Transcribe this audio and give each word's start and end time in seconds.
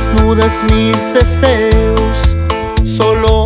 desnudas 0.00 0.62
mis 0.70 1.12
deseos, 1.12 2.34
solo 2.86 3.39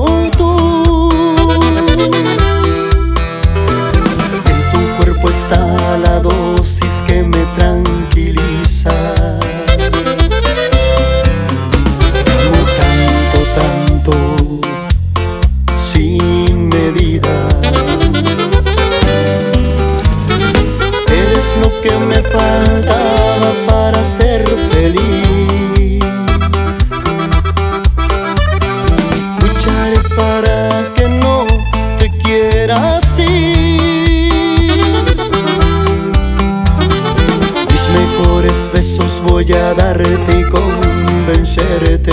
voy 39.34 39.52
a 39.52 39.74
darte 39.74 40.38
y 40.38 40.44
convencerte 40.44 42.12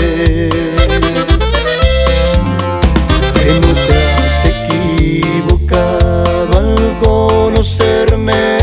que 3.34 3.60
no 3.60 3.72
te 3.86 3.96
has 4.18 4.44
equivocado 4.44 5.78
al 6.58 6.98
conocerme. 6.98 8.61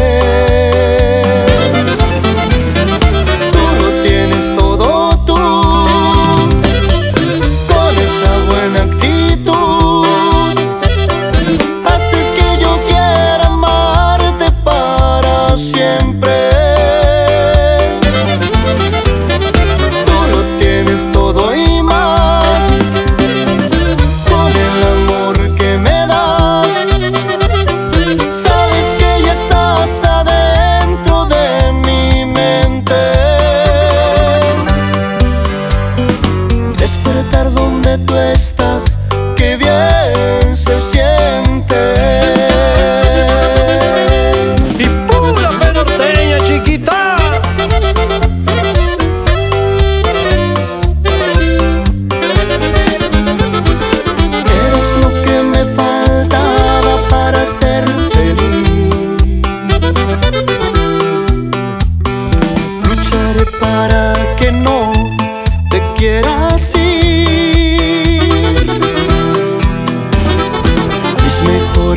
está 38.32 38.69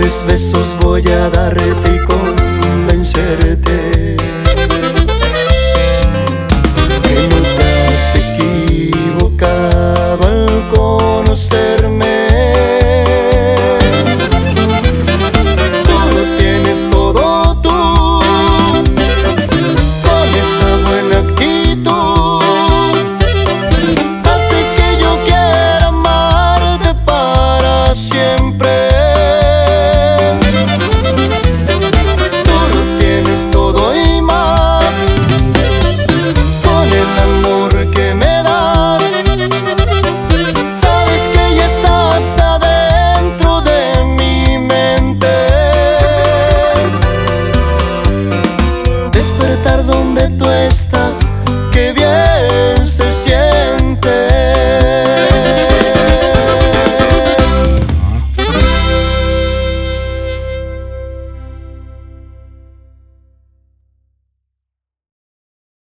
Tres 0.03 0.25
besos 0.27 0.77
voy 0.81 1.07
a 1.07 1.31
darte 1.31 1.95
y 1.95 1.99
convencerte. 2.05 4.02